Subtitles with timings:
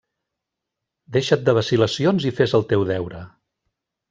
[1.17, 3.23] Deixa't de vacil·lacions i fes el teu deure!